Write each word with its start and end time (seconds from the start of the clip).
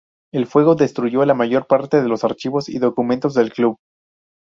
El 0.33 0.47
fuego 0.47 0.73
destruyó 0.73 1.23
la 1.27 1.35
mayor 1.35 1.67
parte 1.67 2.01
de 2.01 2.07
los 2.09 2.23
archivos 2.23 2.69
y 2.69 2.79
documentos 2.79 3.35
del 3.35 3.53
club. 3.53 3.77